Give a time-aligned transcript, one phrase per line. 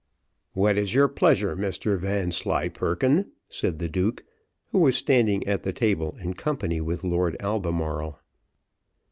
[0.53, 4.23] "What is your pleasure, Mr Vanslyperken?" said the duke,
[4.71, 8.19] who was standing at the table, in company with Lord Albemarle.